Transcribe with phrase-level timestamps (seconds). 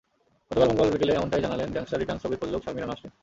[0.47, 3.11] গতকাল মঙ্গলবার বিকেলে এমনটাই জানালেন গ্যাংস্টার রিটার্নস ছবির প্রযোজক শারমিনা নাসরিন।